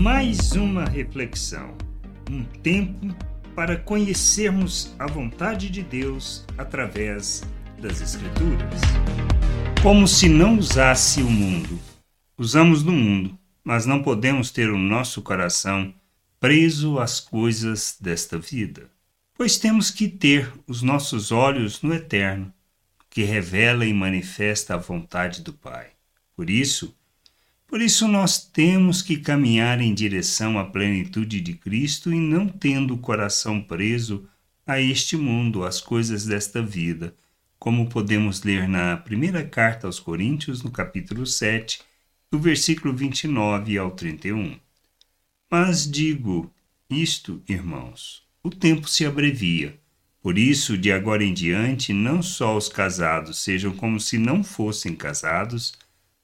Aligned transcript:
Mais 0.00 0.52
uma 0.52 0.86
reflexão, 0.86 1.76
um 2.30 2.42
tempo 2.42 3.14
para 3.54 3.76
conhecermos 3.76 4.94
a 4.98 5.06
vontade 5.06 5.68
de 5.68 5.82
Deus 5.82 6.46
através 6.56 7.42
das 7.78 8.00
Escrituras. 8.00 8.80
Como 9.82 10.08
se 10.08 10.26
não 10.26 10.56
usasse 10.56 11.20
o 11.20 11.30
mundo. 11.30 11.78
Usamos 12.38 12.82
do 12.82 12.92
mundo, 12.92 13.38
mas 13.62 13.84
não 13.84 14.02
podemos 14.02 14.50
ter 14.50 14.70
o 14.70 14.78
nosso 14.78 15.20
coração 15.20 15.92
preso 16.40 16.98
às 16.98 17.20
coisas 17.20 17.98
desta 18.00 18.38
vida. 18.38 18.90
Pois 19.34 19.58
temos 19.58 19.90
que 19.90 20.08
ter 20.08 20.50
os 20.66 20.80
nossos 20.80 21.30
olhos 21.30 21.82
no 21.82 21.92
eterno, 21.92 22.50
que 23.10 23.22
revela 23.22 23.84
e 23.84 23.92
manifesta 23.92 24.72
a 24.72 24.78
vontade 24.78 25.42
do 25.42 25.52
Pai. 25.52 25.88
Por 26.34 26.48
isso, 26.48 26.96
por 27.70 27.80
isso 27.80 28.08
nós 28.08 28.44
temos 28.44 29.00
que 29.00 29.16
caminhar 29.16 29.80
em 29.80 29.94
direção 29.94 30.58
à 30.58 30.64
plenitude 30.64 31.40
de 31.40 31.54
Cristo 31.54 32.12
e 32.12 32.18
não 32.18 32.48
tendo 32.48 32.94
o 32.94 32.98
coração 32.98 33.62
preso 33.62 34.28
a 34.66 34.80
este 34.80 35.16
mundo, 35.16 35.64
às 35.64 35.80
coisas 35.80 36.26
desta 36.26 36.60
vida, 36.60 37.14
como 37.60 37.88
podemos 37.88 38.42
ler 38.42 38.66
na 38.66 38.96
primeira 38.96 39.44
carta 39.46 39.86
aos 39.86 40.00
Coríntios, 40.00 40.64
no 40.64 40.72
capítulo 40.72 41.24
7, 41.24 41.80
do 42.28 42.40
versículo 42.40 42.92
29 42.92 43.78
ao 43.78 43.92
31. 43.92 44.58
Mas 45.48 45.88
digo 45.88 46.52
isto, 46.90 47.40
irmãos, 47.48 48.24
o 48.42 48.50
tempo 48.50 48.88
se 48.88 49.06
abrevia. 49.06 49.78
Por 50.20 50.36
isso, 50.36 50.76
de 50.76 50.90
agora 50.90 51.22
em 51.22 51.32
diante, 51.32 51.92
não 51.92 52.20
só 52.20 52.56
os 52.56 52.68
casados 52.68 53.38
sejam 53.38 53.72
como 53.76 54.00
se 54.00 54.18
não 54.18 54.42
fossem 54.42 54.96
casados, 54.96 55.72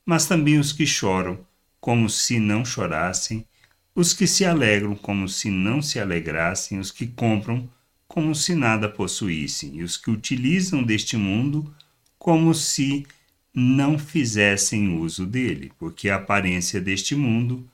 mas 0.07 0.27
também 0.27 0.59
os 0.59 0.73
que 0.73 0.87
choram, 0.87 1.45
como 1.81 2.09
se 2.09 2.39
não 2.39 2.65
chorassem, 2.65 3.45
os 3.93 4.13
que 4.13 4.27
se 4.27 4.45
alegram, 4.45 4.95
como 4.95 5.29
se 5.29 5.51
não 5.51 5.83
se 5.83 5.99
alegrassem, 5.99 6.79
os 6.79 6.93
que 6.93 7.07
compram, 7.09 7.69
como 8.07 8.35
se 8.35 8.55
nada 8.55 8.89
possuíssem, 8.89 9.77
e 9.77 9.83
os 9.83 9.97
que 9.97 10.11
utilizam 10.11 10.83
deste 10.83 11.17
mundo, 11.17 11.75
como 12.19 12.55
se 12.55 13.05
não 13.53 13.99
fizessem 13.99 14.97
uso 14.99 15.27
dele, 15.27 15.73
porque 15.79 16.09
a 16.09 16.17
aparência 16.17 16.81
deste 16.81 17.17
mundo 17.17 17.69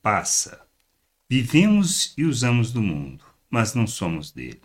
passa. 0.00 0.60
Vivemos 1.28 2.12
e 2.16 2.24
usamos 2.24 2.70
do 2.70 2.82
mundo, 2.82 3.24
mas 3.50 3.74
não 3.74 3.86
somos 3.86 4.30
dele. 4.30 4.60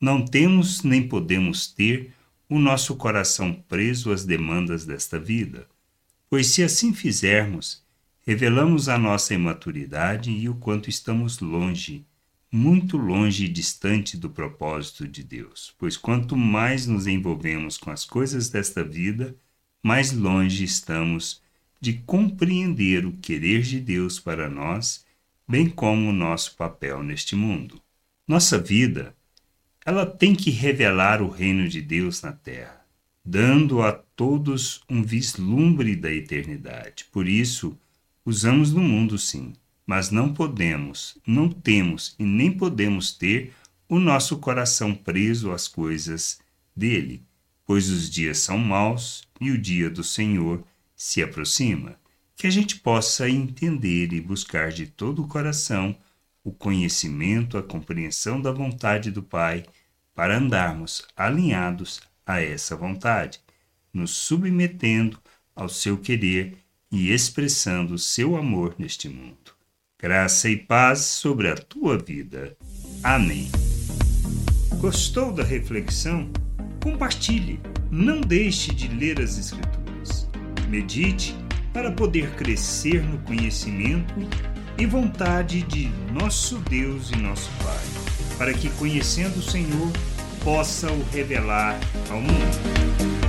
Não 0.00 0.24
temos 0.24 0.82
nem 0.82 1.08
podemos 1.08 1.66
ter 1.66 2.12
o 2.48 2.58
nosso 2.58 2.96
coração 2.96 3.54
preso 3.68 4.12
às 4.12 4.24
demandas 4.24 4.84
desta 4.84 5.18
vida, 5.18 5.66
pois 6.30 6.46
se 6.46 6.62
assim 6.62 6.94
fizermos, 6.94 7.84
revelamos 8.24 8.88
a 8.88 8.96
nossa 8.96 9.34
imaturidade 9.34 10.30
e 10.30 10.48
o 10.48 10.54
quanto 10.54 10.88
estamos 10.88 11.40
longe, 11.40 12.06
muito 12.52 12.96
longe 12.96 13.46
e 13.46 13.48
distante 13.48 14.16
do 14.16 14.30
propósito 14.30 15.08
de 15.08 15.24
Deus, 15.24 15.74
pois 15.76 15.96
quanto 15.96 16.36
mais 16.36 16.86
nos 16.86 17.08
envolvemos 17.08 17.76
com 17.76 17.90
as 17.90 18.04
coisas 18.04 18.48
desta 18.48 18.84
vida, 18.84 19.36
mais 19.82 20.12
longe 20.12 20.62
estamos 20.62 21.42
de 21.80 21.94
compreender 21.94 23.04
o 23.04 23.12
querer 23.12 23.62
de 23.62 23.80
Deus 23.80 24.20
para 24.20 24.48
nós, 24.48 25.04
bem 25.48 25.68
como 25.68 26.10
o 26.10 26.12
nosso 26.12 26.56
papel 26.56 27.02
neste 27.02 27.34
mundo. 27.34 27.82
Nossa 28.28 28.56
vida, 28.56 29.16
ela 29.84 30.06
tem 30.06 30.36
que 30.36 30.50
revelar 30.50 31.20
o 31.20 31.28
reino 31.28 31.68
de 31.68 31.82
Deus 31.82 32.22
na 32.22 32.32
terra, 32.32 32.79
dando 33.24 33.82
a 33.82 33.92
todos 33.92 34.82
um 34.88 35.02
vislumbre 35.02 35.94
da 35.94 36.12
eternidade. 36.12 37.06
Por 37.12 37.28
isso, 37.28 37.78
usamos 38.24 38.72
no 38.72 38.80
mundo 38.80 39.18
sim, 39.18 39.52
mas 39.86 40.10
não 40.10 40.32
podemos, 40.32 41.18
não 41.26 41.48
temos 41.48 42.14
e 42.18 42.24
nem 42.24 42.50
podemos 42.50 43.12
ter 43.12 43.52
o 43.88 43.98
nosso 43.98 44.38
coração 44.38 44.94
preso 44.94 45.50
às 45.52 45.66
coisas 45.66 46.38
dele, 46.74 47.22
pois 47.66 47.88
os 47.88 48.08
dias 48.08 48.38
são 48.38 48.58
maus 48.58 49.28
e 49.40 49.50
o 49.50 49.58
dia 49.58 49.90
do 49.90 50.04
Senhor 50.04 50.64
se 50.94 51.22
aproxima, 51.22 51.96
que 52.36 52.46
a 52.46 52.50
gente 52.50 52.76
possa 52.78 53.28
entender 53.28 54.12
e 54.12 54.20
buscar 54.20 54.70
de 54.70 54.86
todo 54.86 55.22
o 55.22 55.28
coração 55.28 55.96
o 56.42 56.52
conhecimento, 56.52 57.58
a 57.58 57.62
compreensão 57.62 58.40
da 58.40 58.50
vontade 58.50 59.10
do 59.10 59.22
Pai, 59.22 59.64
para 60.14 60.38
andarmos 60.38 61.06
alinhados 61.16 62.00
a 62.32 62.40
essa 62.40 62.76
vontade, 62.76 63.40
nos 63.92 64.10
submetendo 64.10 65.18
ao 65.54 65.68
seu 65.68 65.98
querer 65.98 66.56
e 66.90 67.12
expressando 67.12 67.98
seu 67.98 68.36
amor 68.36 68.74
neste 68.78 69.08
mundo. 69.08 69.54
Graça 69.98 70.48
e 70.48 70.56
paz 70.56 71.00
sobre 71.00 71.48
a 71.48 71.56
tua 71.56 71.98
vida. 71.98 72.56
Amém. 73.02 73.50
Gostou 74.78 75.32
da 75.32 75.44
reflexão? 75.44 76.30
Compartilhe. 76.82 77.60
Não 77.90 78.20
deixe 78.20 78.74
de 78.74 78.88
ler 78.88 79.20
as 79.20 79.36
Escrituras. 79.36 80.28
Medite 80.68 81.34
para 81.72 81.92
poder 81.92 82.30
crescer 82.36 83.02
no 83.02 83.18
conhecimento 83.18 84.14
e 84.78 84.86
vontade 84.86 85.62
de 85.62 85.88
nosso 86.12 86.58
Deus 86.60 87.10
e 87.10 87.16
nosso 87.16 87.50
Pai, 87.62 88.38
para 88.38 88.54
que, 88.54 88.70
conhecendo 88.70 89.38
o 89.38 89.42
Senhor, 89.42 89.92
possa 90.44 90.90
o 90.90 91.04
revelar 91.12 91.78
ao 92.10 92.20
mundo. 92.20 93.19